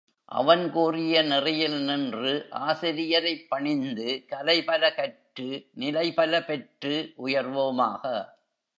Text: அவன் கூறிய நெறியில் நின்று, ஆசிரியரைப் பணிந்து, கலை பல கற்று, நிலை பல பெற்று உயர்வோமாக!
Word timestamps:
அவன் 0.31 0.71
கூறிய 0.71 1.21
நெறியில் 1.21 1.85
நின்று, 1.85 2.31
ஆசிரியரைப் 2.61 3.49
பணிந்து, 3.49 4.25
கலை 4.27 4.63
பல 4.63 4.93
கற்று, 4.93 5.49
நிலை 5.73 6.13
பல 6.13 6.43
பெற்று 6.43 6.95
உயர்வோமாக! 7.17 8.03